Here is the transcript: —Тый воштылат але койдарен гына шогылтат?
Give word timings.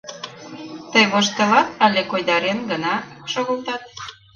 —Тый 0.91 1.03
воштылат 1.11 1.67
але 1.85 2.01
койдарен 2.11 2.59
гына 2.71 2.93
шогылтат? 3.31 3.83